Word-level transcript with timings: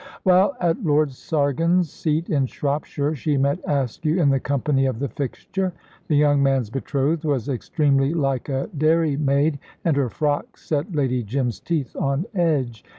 While 0.23 0.55
at 0.59 0.83
Lord 0.83 1.11
Sargon's 1.11 1.91
seat 1.93 2.27
in 2.31 2.47
Shropshire, 2.47 3.13
she 3.13 3.37
met 3.37 3.59
Askew 3.67 4.19
in 4.19 4.31
the 4.31 4.39
company 4.39 4.87
of 4.87 4.97
the 4.97 5.09
fixture. 5.09 5.73
The 6.07 6.15
young 6.17 6.41
man's 6.41 6.71
betrothed 6.71 7.23
was 7.23 7.47
extremely 7.47 8.15
like 8.15 8.49
a 8.49 8.67
dairy 8.75 9.15
maid, 9.15 9.59
and 9.85 9.95
her 9.95 10.09
frocks 10.09 10.65
set 10.65 10.95
Lady 10.95 11.21
Jim's 11.21 11.59
teeth 11.59 11.95
on 11.95 12.25
edge. 12.33 12.83